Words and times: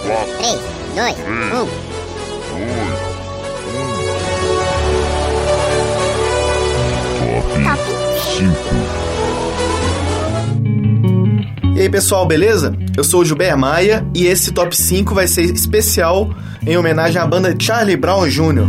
4, 0.00 0.08
3, 0.38 0.58
2, 0.96 1.14
1. 1.18 1.50
Top 7.62 7.78
5. 8.36 8.52
E 11.76 11.80
aí 11.80 11.88
pessoal, 11.88 12.26
beleza? 12.26 12.76
Eu 12.96 13.04
sou 13.04 13.20
o 13.20 13.24
Gilber 13.24 13.56
Maia 13.56 14.04
e 14.12 14.26
esse 14.26 14.50
top 14.50 14.76
5 14.76 15.14
vai 15.14 15.28
ser 15.28 15.42
especial 15.44 16.34
em 16.66 16.76
homenagem 16.76 17.22
à 17.22 17.26
banda 17.26 17.54
Charlie 17.56 17.96
Brown 17.96 18.26
Jr. 18.28 18.66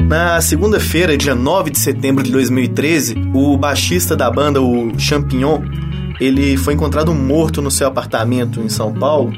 Na 0.00 0.40
segunda-feira, 0.40 1.16
dia 1.16 1.36
9 1.36 1.70
de 1.70 1.78
setembro 1.78 2.24
de 2.24 2.32
2013, 2.32 3.14
o 3.32 3.56
baixista 3.56 4.16
da 4.16 4.28
banda, 4.30 4.60
o 4.60 4.92
Champignon, 4.98 5.62
ele 6.20 6.56
foi 6.56 6.74
encontrado 6.74 7.12
morto 7.14 7.60
no 7.60 7.70
seu 7.70 7.86
apartamento 7.86 8.60
em 8.60 8.68
São 8.68 8.92
Paulo. 8.92 9.32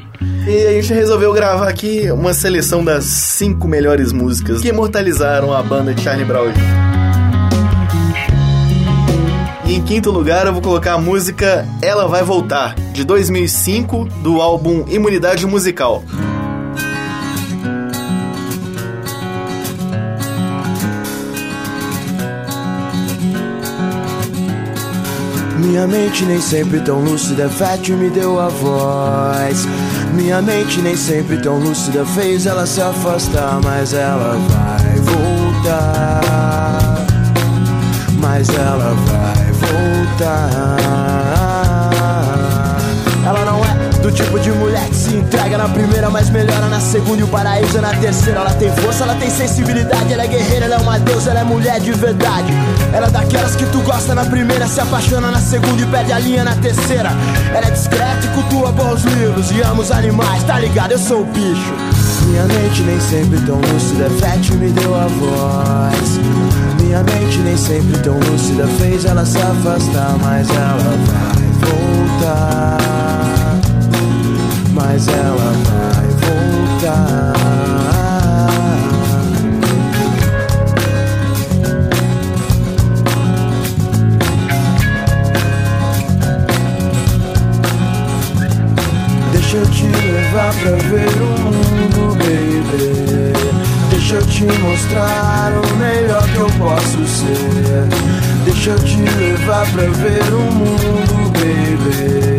E 0.47 0.65
a 0.67 0.71
gente 0.73 0.93
resolveu 0.93 1.33
gravar 1.33 1.67
aqui 1.67 2.09
uma 2.11 2.33
seleção 2.33 2.83
das 2.83 3.05
cinco 3.05 3.67
melhores 3.67 4.11
músicas 4.11 4.61
que 4.61 4.69
imortalizaram 4.69 5.53
a 5.53 5.61
banda 5.61 5.93
de 5.93 6.01
Charlie 6.01 6.25
Brown. 6.25 6.51
E 9.65 9.75
em 9.75 9.81
quinto 9.81 10.09
lugar 10.11 10.47
eu 10.47 10.53
vou 10.53 10.61
colocar 10.61 10.93
a 10.93 10.97
música 10.97 11.67
Ela 11.81 12.07
Vai 12.07 12.23
Voltar, 12.23 12.73
de 12.93 13.03
2005, 13.03 14.05
do 14.23 14.41
álbum 14.41 14.85
Imunidade 14.87 15.45
Musical. 15.45 16.03
Minha 25.77 25.89
mente 25.89 26.25
nem 26.25 26.41
sempre 26.41 26.79
tão 26.79 27.01
lúcida, 27.01 27.47
Fat 27.47 27.87
me 27.89 28.09
deu 28.09 28.39
a 28.39 28.49
voz. 28.49 29.67
Minha 30.15 30.41
mente 30.41 30.81
nem 30.81 30.97
sempre 30.97 31.37
tão 31.37 31.59
lúcida, 31.59 32.03
fez 32.03 32.47
ela 32.47 32.65
se 32.65 32.81
afastar, 32.81 33.59
mas 33.63 33.93
ela 33.93 34.39
vai 34.49 34.95
voltar. 35.01 37.05
Mas 38.19 38.49
ela 38.49 38.95
vai 39.05 39.51
voltar. 39.51 40.77
Ela 43.23 43.45
não 43.45 43.63
é 43.63 43.75
do 44.01 44.11
tipo 44.11 44.39
de 44.39 44.51
mulher 44.53 44.91
se 45.07 45.15
entrega 45.15 45.57
na 45.57 45.69
primeira, 45.69 46.09
mas 46.09 46.29
melhora 46.29 46.67
na 46.67 46.79
segunda 46.79 47.21
e 47.21 47.23
o 47.23 47.27
paraíso 47.27 47.77
é 47.77 47.81
na 47.81 47.93
terceira. 47.93 48.41
Ela 48.41 48.53
tem 48.53 48.69
força, 48.73 49.03
ela 49.03 49.15
tem 49.15 49.29
sensibilidade, 49.29 50.11
ela 50.11 50.23
é 50.23 50.27
guerreira, 50.27 50.65
ela 50.65 50.75
é 50.75 50.77
uma 50.79 50.99
deusa, 50.99 51.31
ela 51.31 51.39
é 51.39 51.43
mulher 51.43 51.79
de 51.79 51.93
verdade. 51.93 52.51
Ela 52.93 53.07
é 53.07 53.09
daquelas 53.09 53.55
que 53.55 53.65
tu 53.67 53.79
gosta 53.81 54.13
na 54.13 54.25
primeira, 54.25 54.67
se 54.67 54.81
apaixona 54.81 55.31
na 55.31 55.39
segunda 55.39 55.81
e 55.81 55.85
perde 55.85 56.11
a 56.11 56.19
linha 56.19 56.43
na 56.43 56.55
terceira. 56.55 57.11
Ela 57.53 57.67
é 57.67 57.71
discreta 57.71 58.25
e 58.25 58.27
cultua 58.29 58.71
bons 58.71 59.03
livros 59.03 59.49
e 59.51 59.61
ama 59.61 59.81
os 59.81 59.91
animais, 59.91 60.43
tá 60.43 60.59
ligado? 60.59 60.91
Eu 60.91 60.99
sou 60.99 61.21
o 61.21 61.25
bicho. 61.25 61.73
Minha 62.25 62.43
mente 62.43 62.81
nem 62.81 62.99
sempre 62.99 63.39
tão 63.45 63.55
lúcida, 63.55 64.09
Fat 64.19 64.49
me 64.55 64.69
deu 64.71 64.93
a 64.93 65.07
voz. 65.07 66.19
Minha 66.81 67.01
mente 67.03 67.37
nem 67.39 67.55
sempre 67.55 67.97
tão 67.99 68.19
lúcida, 68.19 68.67
fez 68.79 69.05
ela 69.05 69.25
se 69.25 69.37
afastar, 69.37 70.17
mas 70.21 70.49
ela 70.49 70.77
vai 71.07 71.71
voltar 71.71 73.06
mas 74.89 75.05
ela 75.09 75.53
vai 75.65 76.07
voltar. 76.23 77.33
Deixa 89.33 89.57
eu 89.57 89.65
te 89.65 89.87
levar 89.87 90.53
pra 90.55 90.71
ver 90.71 91.21
o 91.21 91.25
mundo, 91.41 92.15
baby. 92.15 93.33
Deixa 93.89 94.15
eu 94.15 94.25
te 94.25 94.45
mostrar 94.45 95.51
o 95.51 95.75
melhor 95.75 96.23
que 96.29 96.37
eu 96.37 96.49
posso 96.57 97.05
ser. 97.05 97.87
Deixa 98.45 98.69
eu 98.69 98.79
te 98.79 98.97
levar 98.97 99.69
pra 99.71 99.83
ver 99.83 100.33
o 100.33 100.51
mundo, 100.53 101.31
baby. 101.33 102.36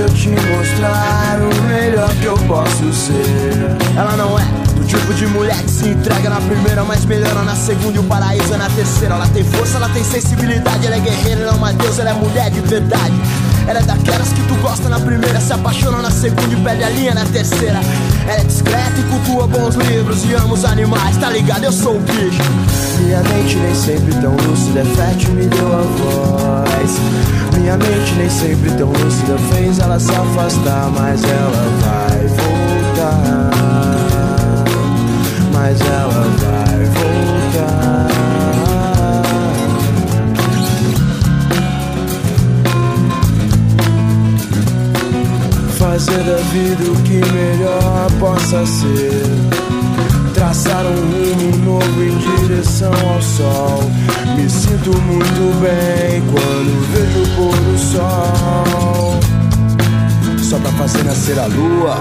Deixa 0.00 0.28
eu 0.28 0.34
te 0.34 0.46
mostrar 0.46 1.38
o 1.42 1.62
melhor 1.68 2.08
que 2.14 2.24
eu 2.24 2.34
posso 2.48 2.90
ser. 2.90 3.76
Ela 3.94 4.16
não 4.16 4.38
é 4.38 4.44
do 4.74 4.82
tipo 4.86 5.12
de 5.12 5.26
mulher 5.26 5.62
que 5.62 5.70
se 5.70 5.88
entrega 5.90 6.30
na 6.30 6.40
primeira, 6.40 6.82
mas 6.84 7.04
melhora 7.04 7.42
na 7.42 7.54
segunda 7.54 7.96
e 7.96 7.98
o 7.98 8.04
paraíso 8.04 8.54
é 8.54 8.56
na 8.56 8.70
terceira. 8.70 9.16
Ela 9.16 9.28
tem 9.28 9.44
força, 9.44 9.76
ela 9.76 9.90
tem 9.90 10.02
sensibilidade, 10.02 10.86
ela 10.86 10.96
é 10.96 11.00
guerreira, 11.00 11.42
ela 11.42 11.52
é 11.52 11.54
uma 11.54 11.72
deusa, 11.74 12.00
ela 12.00 12.10
é 12.10 12.14
mulher 12.14 12.50
de 12.50 12.60
verdade. 12.60 13.12
Ela 13.66 13.80
é 13.80 13.82
daquelas 13.82 14.32
que 14.32 14.40
tu 14.44 14.54
gosta 14.62 14.88
na 14.88 14.98
primeira, 14.98 15.38
se 15.38 15.52
apaixona 15.52 15.98
na 15.98 16.10
segunda 16.10 16.54
e 16.54 16.56
perde 16.56 16.82
a 16.82 16.88
linha 16.88 17.14
na 17.14 17.26
terceira. 17.26 17.80
Ela 18.26 18.40
é 18.40 18.44
discreta 18.44 18.94
e 18.98 19.02
cultua 19.02 19.46
bons 19.48 19.74
livros 19.74 20.24
e 20.24 20.32
ama 20.32 20.54
os 20.54 20.64
animais, 20.64 21.18
tá 21.18 21.28
ligado? 21.28 21.64
Eu 21.64 21.72
sou 21.72 21.96
o 21.96 22.00
bicho. 22.00 22.40
Minha 23.00 23.20
mente 23.20 23.56
nem 23.56 23.74
sempre 23.74 24.14
tão 24.14 24.34
lúcida, 24.48 24.80
é 24.80 24.84
fértil, 24.96 25.30
me 25.32 25.44
deu 25.44 25.66
a 25.66 25.82
voz. 25.82 27.39
Minha 27.58 27.76
mente 27.76 28.14
nem 28.16 28.30
sempre 28.30 28.70
tão 28.72 28.88
lúcida, 28.88 29.36
fez 29.52 29.78
ela 29.78 29.98
se 29.98 30.10
afastar, 30.10 30.90
mas 30.90 31.22
ela 31.24 31.64
vai 31.80 32.26
voltar. 32.28 33.50
Mas 35.52 35.80
ela 35.80 36.26
vai 36.38 36.84
voltar. 36.84 38.10
Fazer 45.78 46.22
da 46.24 46.36
vida 46.36 46.90
o 46.90 46.96
que 47.02 47.20
melhor 47.32 48.10
possa 48.18 48.64
ser. 48.66 49.79
Traçar 50.40 50.86
um 50.86 50.94
rumo 50.94 51.56
novo 51.66 52.02
em 52.02 52.16
direção 52.16 52.90
ao 53.12 53.20
sol. 53.20 53.82
Me 54.34 54.48
sinto 54.48 54.90
muito 55.02 55.60
bem 55.60 56.22
quando 56.32 56.80
vejo 56.94 57.22
o 57.22 57.36
pôr 57.36 57.54
do 57.60 57.78
sol. 57.78 59.20
Só 60.42 60.58
pra 60.58 60.72
fazer 60.72 61.04
nascer 61.04 61.38
a 61.38 61.44
lua. 61.44 61.94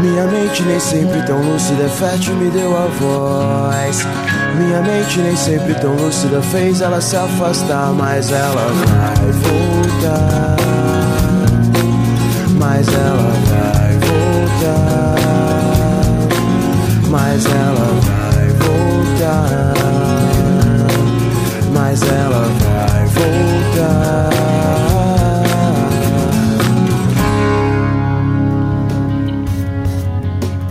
Minha 0.00 0.26
mente 0.26 0.64
nem 0.64 0.80
sempre 0.80 1.22
tão 1.22 1.40
lúcida, 1.40 1.88
fértil 1.88 2.34
me 2.34 2.50
deu 2.50 2.76
a 2.76 2.86
voz. 2.98 4.04
Minha 4.58 4.82
mente 4.82 5.20
nem 5.20 5.36
sempre 5.36 5.74
tão 5.74 5.94
lúcida, 5.94 6.42
fez 6.42 6.80
ela 6.80 7.00
se 7.00 7.16
afastar, 7.16 7.92
mas 7.92 8.32
ela 8.32 8.66
vai 8.66 9.30
voltar. 9.30 10.56
Mas 12.58 12.88
ela 12.88 13.32
vai 13.48 13.61
Mas 17.12 17.44
ela 17.44 18.00
vai 18.00 18.48
voltar. 18.48 19.74
Mas 21.70 22.00
ela 22.00 22.48
vai 22.58 23.06
voltar. 23.06 24.30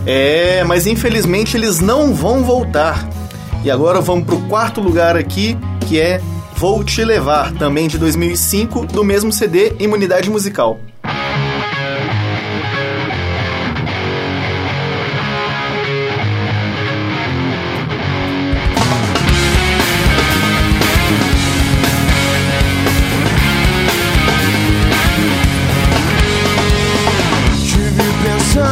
É, 0.07 0.63
mas 0.63 0.87
infelizmente 0.87 1.55
eles 1.55 1.79
não 1.79 2.15
vão 2.15 2.43
voltar. 2.43 3.07
E 3.63 3.69
agora 3.69 4.01
vamos 4.01 4.25
pro 4.25 4.39
quarto 4.47 4.81
lugar 4.81 5.15
aqui, 5.15 5.55
que 5.87 5.99
é 5.99 6.19
Vou 6.55 6.83
Te 6.83 7.05
Levar, 7.05 7.53
também 7.53 7.87
de 7.87 7.99
2005, 7.99 8.87
do 8.87 9.03
mesmo 9.03 9.31
CD 9.31 9.75
Imunidade 9.79 10.27
Musical. 10.31 10.79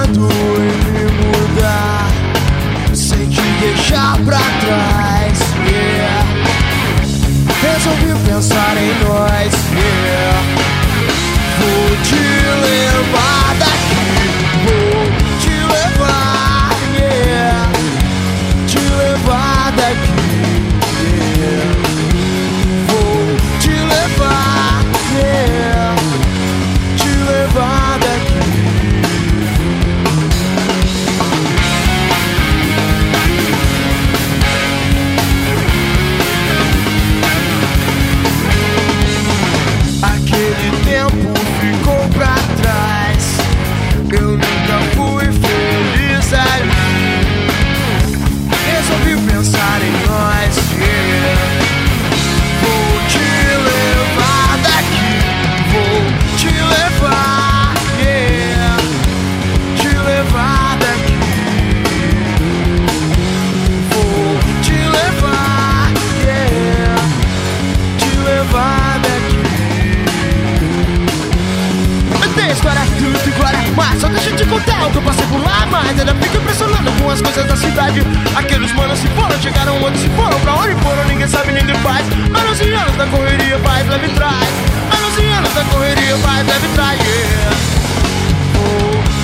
Pensando 0.10 0.28
em 0.58 0.92
me 0.92 1.04
mudar. 1.12 2.08
Sem 2.94 3.30
te 3.30 3.42
deixar 3.60 4.18
pra 4.24 4.38
trás 4.38 5.09
as 77.12 77.22
coisas 77.22 77.46
da 77.46 77.56
cidade. 77.56 78.02
Aqueles 78.36 78.72
manos 78.74 79.00
se 79.00 79.08
foram, 79.10 79.42
chegaram 79.42 79.82
outros 79.82 80.02
se 80.02 80.10
foram. 80.10 80.40
Pra 80.42 80.54
onde 80.56 80.76
foram, 80.82 81.06
ninguém 81.06 81.28
sabe, 81.28 81.52
ninguém 81.52 81.76
faz. 81.76 82.06
Anos 82.40 82.60
e 82.62 82.72
anos 82.72 82.96
da 82.96 83.06
correria, 83.08 83.58
vai, 83.58 83.84
leve 83.84 84.10
traz. 84.10 84.48
Anos 84.98 85.18
e 85.18 85.26
anos 85.26 85.54
da 85.54 85.64
correria, 85.66 86.16
vai, 86.18 86.44
leve 86.44 86.68
traz, 86.76 87.00
yeah. 87.00 87.58
Vou 88.54 89.19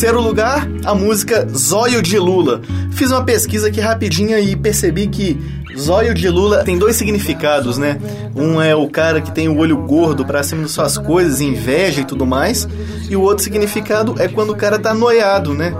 terceiro 0.00 0.22
lugar, 0.22 0.66
a 0.82 0.94
música 0.94 1.46
Zóio 1.54 2.00
de 2.00 2.18
Lula. 2.18 2.62
Fiz 2.92 3.10
uma 3.10 3.22
pesquisa 3.22 3.68
aqui 3.68 3.80
rapidinha 3.80 4.40
e 4.40 4.56
percebi 4.56 5.06
que 5.06 5.38
Zóio 5.78 6.14
de 6.14 6.26
Lula 6.26 6.64
tem 6.64 6.78
dois 6.78 6.96
significados, 6.96 7.76
né? 7.76 8.00
Um 8.34 8.62
é 8.62 8.74
o 8.74 8.88
cara 8.88 9.20
que 9.20 9.30
tem 9.30 9.46
o 9.46 9.58
olho 9.58 9.76
gordo 9.76 10.24
pra 10.24 10.42
cima 10.42 10.62
das 10.62 10.70
suas 10.70 10.96
coisas, 10.96 11.42
inveja 11.42 12.00
e 12.00 12.04
tudo 12.06 12.24
mais. 12.24 12.66
E 13.10 13.14
o 13.14 13.20
outro 13.20 13.44
significado 13.44 14.14
é 14.18 14.26
quando 14.26 14.54
o 14.54 14.56
cara 14.56 14.78
tá 14.78 14.94
noiado, 14.94 15.52
né? 15.52 15.74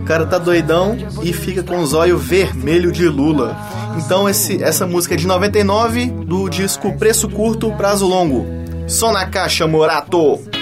O 0.00 0.04
cara 0.04 0.24
tá 0.24 0.38
doidão 0.38 0.96
e 1.20 1.32
fica 1.32 1.64
com 1.64 1.80
o 1.80 1.86
zóio 1.86 2.16
vermelho 2.16 2.92
de 2.92 3.08
Lula. 3.08 3.56
Então 3.98 4.28
esse, 4.28 4.62
essa 4.62 4.86
música 4.86 5.14
é 5.14 5.16
de 5.16 5.26
99 5.26 6.06
do 6.06 6.48
disco 6.48 6.96
Preço 6.96 7.28
Curto, 7.28 7.72
Prazo 7.72 8.06
Longo. 8.06 8.46
Só 8.86 9.10
na 9.10 9.26
caixa, 9.26 9.66
Morato! 9.66 10.61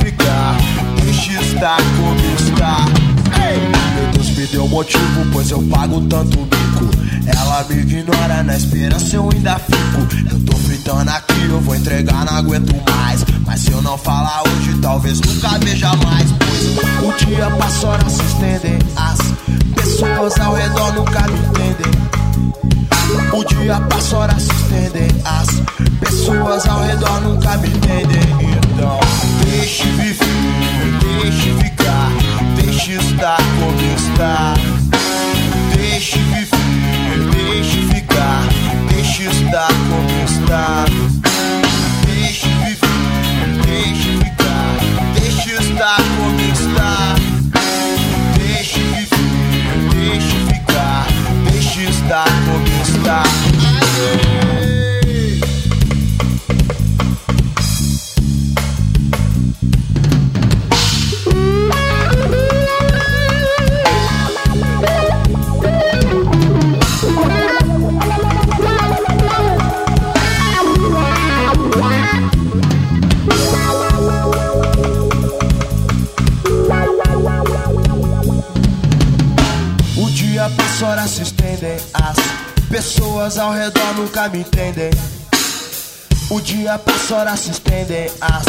Meu 1.61 1.69
Deus 4.13 4.29
me 4.31 4.47
deu 4.47 4.67
motivo, 4.67 5.23
pois 5.31 5.51
eu 5.51 5.61
pago 5.69 6.01
tanto 6.07 6.39
mico. 6.39 6.89
Ela 7.27 7.63
me 7.69 7.81
ignora, 7.81 8.41
na 8.41 8.57
esperança 8.57 9.15
eu 9.15 9.29
ainda 9.31 9.59
fico. 9.59 10.07
Eu 10.31 10.39
tô 10.43 10.57
fritando 10.57 11.11
aqui, 11.11 11.45
eu 11.47 11.61
vou 11.61 11.75
entregar, 11.75 12.25
não 12.25 12.35
aguento 12.35 12.73
mais. 12.89 13.23
Mas 13.45 13.59
se 13.59 13.71
eu 13.71 13.79
não 13.83 13.95
falar 13.95 14.41
hoje, 14.47 14.75
talvez 14.81 15.21
nunca 15.21 15.59
veja 15.59 15.95
mais. 15.97 16.31
Pois 16.31 16.65
o 17.07 17.13
dia 17.27 17.51
passa, 17.51 17.89
horas 17.89 18.11
se 18.11 18.23
estendem. 18.23 18.79
As 18.95 19.19
pessoas 19.75 20.39
ao 20.39 20.55
redor 20.55 20.93
nunca 20.93 21.27
me 21.27 21.37
entendem. 21.37 21.91
O 23.33 23.43
dia 23.43 23.79
passa, 23.81 24.17
horas 24.17 24.41
se 24.41 24.51
estendem. 24.51 25.09
As 25.25 25.61
pessoas 25.99 26.65
ao 26.65 26.81
redor 26.81 27.21
nunca 27.21 27.55
me 27.57 27.67
entendem. 27.67 28.19
Então, 28.73 28.99
deixe 29.45 29.83
viver, 29.91 30.25
deixe 31.21 31.53
ficar, 31.53 32.09
deixe 32.55 32.93
estar 32.93 33.37
como 33.59 33.95
está. 33.95 34.53
Deixe 35.75 36.17
pessoas 83.21 83.37
ao 83.37 83.51
redor 83.51 83.93
nunca 83.95 84.29
me 84.29 84.39
entendem. 84.39 84.89
O 86.31 86.41
dia 86.41 86.79
passa, 86.79 87.15
horas 87.15 87.39
se 87.41 87.51
estendem. 87.51 88.09
As 88.19 88.43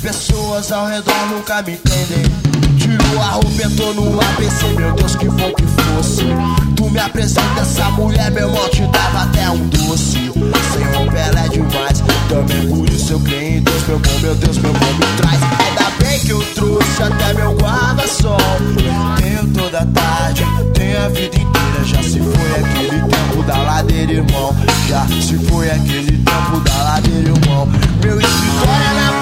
pessoas 0.00 0.72
ao 0.72 0.86
redor 0.86 1.26
nunca 1.28 1.60
me 1.60 1.72
entendem. 1.72 2.24
Tirou 2.78 3.20
a 3.20 3.32
roupa, 3.32 3.62
entrou 3.62 3.92
no 3.92 4.18
ABC. 4.18 4.36
pensei, 4.38 4.72
meu 4.72 4.92
Deus, 4.92 5.14
que 5.14 5.28
bom 5.28 5.52
que 5.52 5.64
fosse. 5.66 6.22
Tu 6.74 6.90
me 6.90 6.98
apresenta 6.98 7.60
essa 7.60 7.90
mulher, 7.90 8.30
meu 8.30 8.48
irmão, 8.48 8.66
te 8.70 8.86
dava 8.86 9.24
até 9.24 9.50
um 9.50 9.68
doce. 9.68 10.32
Sem 10.72 10.84
roupa 10.96 11.18
ela 11.18 11.44
é 11.44 11.48
demais, 11.48 12.02
também 12.28 12.68
por 12.68 12.88
isso 12.88 13.12
eu 13.12 13.20
creio 13.20 13.58
em 13.58 13.62
Deus, 13.62 13.86
meu 13.86 13.98
bom, 13.98 14.18
meu 14.20 14.34
Deus, 14.36 14.56
meu 14.56 14.72
bom 14.72 14.92
me 14.94 15.16
traz. 15.18 15.40
Ainda 15.42 15.90
bem 16.02 16.20
que 16.20 16.30
eu 16.30 16.42
trouxe 16.54 17.02
até 17.02 17.34
meu 17.34 17.52
guarda-sol. 17.58 18.38
Tenho 19.18 19.52
toda 19.52 19.80
a 19.80 19.86
tarde, 19.86 20.44
tenho 20.72 21.04
a 21.04 21.08
vida 21.10 21.33
irmão. 24.14 24.54
Já 24.88 25.06
se 25.06 25.36
foi 25.46 25.70
aquele 25.70 26.18
tempo 26.18 26.60
da 26.60 26.82
ladeira, 26.82 27.30
irmão. 27.30 27.68
Meu 28.02 28.20
escritório 28.20 28.84
é 28.90 28.94
na 28.94 29.13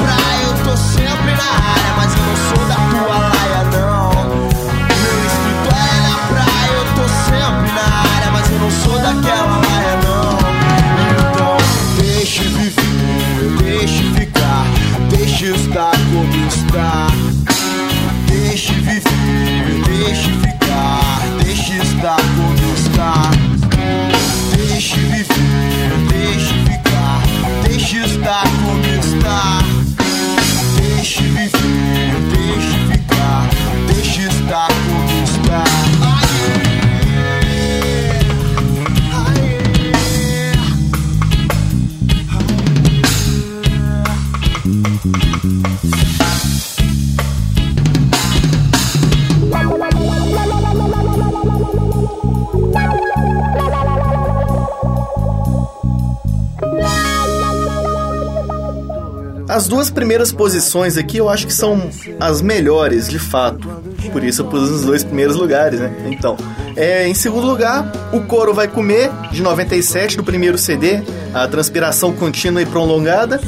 As 59.48 59.68
duas 59.68 59.90
primeiras 59.90 60.32
posições 60.32 60.96
aqui 60.96 61.18
eu 61.18 61.28
acho 61.28 61.46
que 61.46 61.52
são 61.52 61.90
as 62.18 62.40
melhores, 62.40 63.06
de 63.06 63.18
fato. 63.18 63.68
Por 64.10 64.24
isso 64.24 64.40
eu 64.40 64.46
pus 64.46 64.70
nos 64.70 64.82
dois 64.82 65.04
primeiros 65.04 65.36
lugares, 65.36 65.78
né? 65.78 65.92
Então, 66.10 66.38
é, 66.74 67.06
em 67.06 67.14
segundo 67.14 67.46
lugar, 67.46 67.92
O 68.12 68.22
Coro 68.22 68.54
Vai 68.54 68.66
Comer, 68.66 69.10
de 69.30 69.42
97, 69.42 70.16
do 70.16 70.24
primeiro 70.24 70.56
CD, 70.56 71.02
A 71.34 71.46
Transpiração 71.46 72.12
Contínua 72.12 72.62
e 72.62 72.66
Prolongada, 72.66 73.40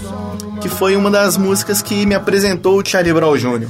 que 0.60 0.68
foi 0.68 0.94
uma 0.94 1.10
das 1.10 1.38
músicas 1.38 1.80
que 1.80 2.04
me 2.04 2.14
apresentou 2.14 2.78
o 2.78 2.86
Charlie 2.86 3.14
Brown 3.14 3.36
Jr. 3.36 3.68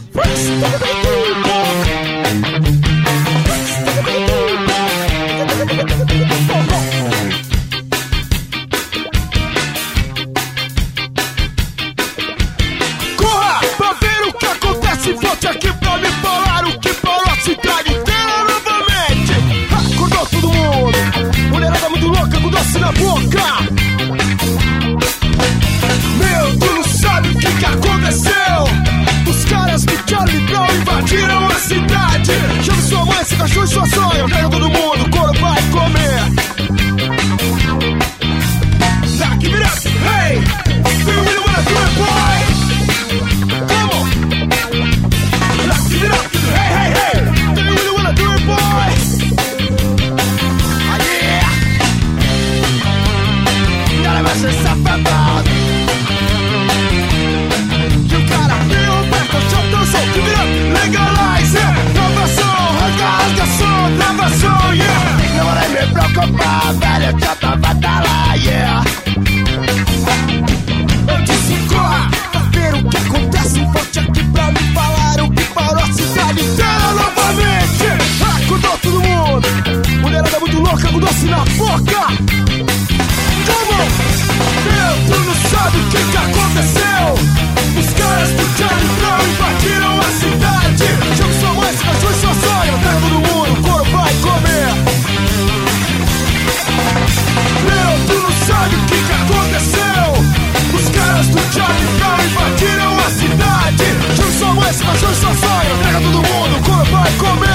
Pega 105.83 106.01
todo 106.01 106.17
mundo, 106.17 106.91
vai 106.91 107.11
comer. 107.13 107.54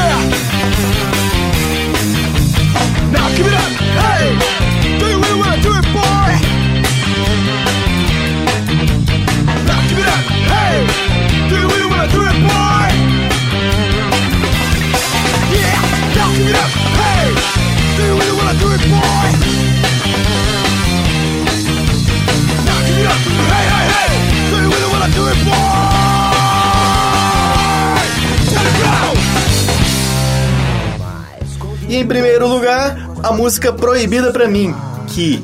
E 31.90 31.96
em 31.96 32.06
primeiro 32.06 32.48
lugar, 32.48 32.96
a 33.24 33.32
música 33.32 33.74
Proibida 33.74 34.32
para 34.32 34.48
mim, 34.48 34.76
que 35.08 35.42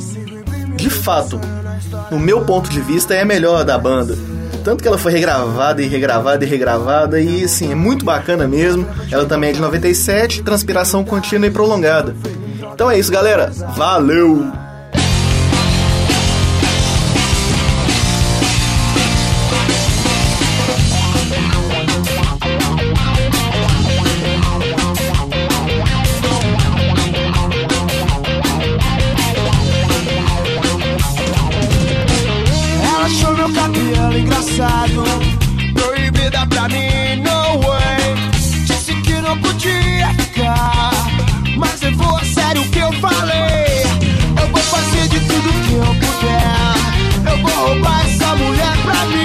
de 0.75 0.91
fato, 0.91 1.41
no 2.11 2.19
meu 2.19 2.45
ponto 2.45 2.69
de 2.69 2.79
vista, 2.79 3.15
é 3.15 3.21
a 3.21 3.25
melhor 3.25 3.63
da 3.63 3.79
banda. 3.79 4.15
Tanto 4.63 4.83
que 4.83 4.87
ela 4.87 4.97
foi 4.97 5.11
regravada 5.11 5.81
e 5.81 5.87
regravada 5.87 6.45
e 6.45 6.47
regravada, 6.47 7.19
e 7.19 7.43
assim, 7.43 7.71
é 7.71 7.75
muito 7.75 8.05
bacana 8.05 8.47
mesmo. 8.47 8.87
Ela 9.11 9.25
também 9.25 9.49
é 9.49 9.53
de 9.53 9.59
97, 9.59 10.43
transpiração 10.43 11.03
contínua 11.03 11.47
e 11.47 11.51
prolongada. 11.51 12.15
Então 12.73 12.91
é 12.91 12.99
isso, 12.99 13.11
galera. 13.11 13.51
Valeu! 13.75 14.64
Pro 33.45 33.53
Gabriel 33.53 34.17
engraçado 34.17 35.03
Proibida 35.75 36.47
pra 36.47 36.67
mim, 36.67 37.21
no 37.21 37.59
way. 37.61 38.15
Disse 38.65 38.95
que 39.03 39.21
não 39.21 39.39
podia 39.39 40.11
ficar 40.15 40.89
Mas 41.55 41.79
levou 41.79 42.17
a 42.17 42.21
é 42.21 42.25
sério 42.25 42.63
o 42.63 42.69
que 42.69 42.79
eu 42.79 42.91
falei. 42.93 43.83
Eu 44.41 44.47
vou 44.47 44.61
fazer 44.61 45.07
de 45.09 45.19
tudo 45.19 45.49
que 45.67 45.73
eu 45.73 45.85
puder. 45.85 47.31
Eu 47.31 47.37
vou 47.43 47.67
roubar 47.67 48.03
essa 48.07 48.35
mulher 48.35 48.77
pra 48.83 49.05
mim. 49.05 49.24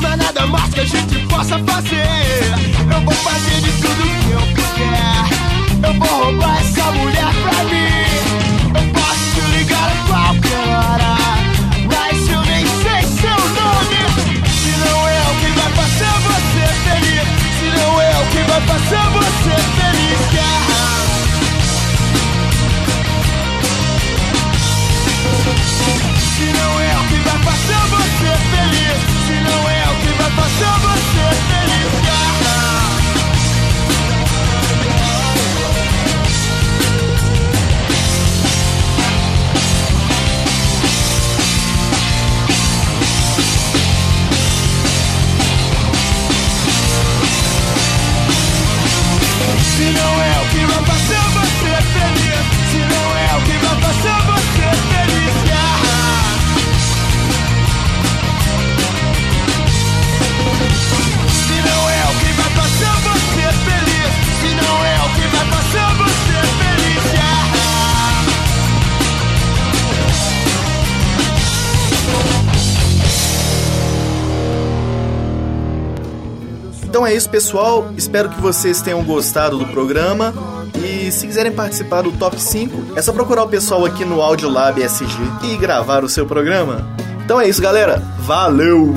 Não 0.00 0.12
há 0.12 0.16
nada 0.16 0.46
mais 0.46 0.72
que 0.72 0.80
a 0.80 0.84
gente 0.84 1.18
possa 1.26 1.58
fazer. 1.58 2.00
Eu 2.92 3.00
vou 3.02 3.14
fazer 3.14 3.60
de 3.60 3.72
tudo 3.72 4.02
que 4.02 4.30
eu 4.30 4.40
puder. 4.54 5.88
Eu 5.88 5.94
vou 5.98 6.24
roubar 6.24 6.60
essa 6.60 6.90
mulher 6.92 7.32
pra 7.42 7.64
mim 7.64 8.19
é 77.10 77.14
isso, 77.16 77.28
pessoal. 77.28 77.90
Espero 77.96 78.28
que 78.28 78.40
vocês 78.40 78.80
tenham 78.80 79.02
gostado 79.02 79.58
do 79.58 79.66
programa. 79.66 80.32
E 80.76 81.10
se 81.10 81.26
quiserem 81.26 81.52
participar 81.52 82.02
do 82.02 82.12
Top 82.12 82.40
5, 82.40 82.96
é 82.96 83.02
só 83.02 83.12
procurar 83.12 83.42
o 83.42 83.48
pessoal 83.48 83.84
aqui 83.84 84.04
no 84.04 84.22
Audiolab 84.22 84.80
SG 84.80 85.18
e 85.42 85.56
gravar 85.56 86.04
o 86.04 86.08
seu 86.08 86.24
programa. 86.24 86.88
Então 87.24 87.40
é 87.40 87.48
isso, 87.48 87.60
galera. 87.60 88.02
Valeu! 88.20 88.94